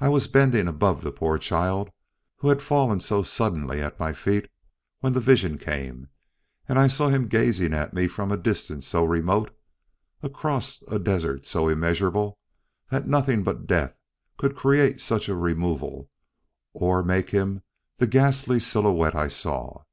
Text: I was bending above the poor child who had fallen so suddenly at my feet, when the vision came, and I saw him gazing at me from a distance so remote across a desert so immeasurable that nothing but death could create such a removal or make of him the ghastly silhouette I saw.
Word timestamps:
I 0.00 0.08
was 0.08 0.26
bending 0.26 0.66
above 0.66 1.02
the 1.02 1.12
poor 1.12 1.38
child 1.38 1.92
who 2.38 2.48
had 2.48 2.60
fallen 2.60 2.98
so 2.98 3.22
suddenly 3.22 3.80
at 3.80 4.00
my 4.00 4.12
feet, 4.12 4.50
when 4.98 5.12
the 5.12 5.20
vision 5.20 5.56
came, 5.56 6.08
and 6.68 6.80
I 6.80 6.88
saw 6.88 7.10
him 7.10 7.28
gazing 7.28 7.72
at 7.72 7.94
me 7.94 8.08
from 8.08 8.32
a 8.32 8.36
distance 8.36 8.88
so 8.88 9.04
remote 9.04 9.56
across 10.20 10.82
a 10.90 10.98
desert 10.98 11.46
so 11.46 11.68
immeasurable 11.68 12.40
that 12.90 13.06
nothing 13.06 13.44
but 13.44 13.68
death 13.68 13.94
could 14.36 14.56
create 14.56 15.00
such 15.00 15.28
a 15.28 15.36
removal 15.36 16.10
or 16.72 17.04
make 17.04 17.32
of 17.32 17.40
him 17.40 17.62
the 17.98 18.08
ghastly 18.08 18.58
silhouette 18.58 19.14
I 19.14 19.28
saw. 19.28 19.84